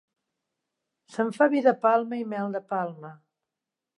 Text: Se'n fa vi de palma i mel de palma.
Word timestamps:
Se'n 1.15 1.29
fa 1.35 1.47
vi 1.51 1.61
de 1.69 1.75
palma 1.85 2.19
i 2.23 2.25
mel 2.33 2.57
de 2.57 2.65
palma. 2.75 3.15